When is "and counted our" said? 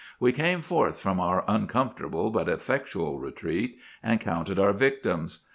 4.01-4.73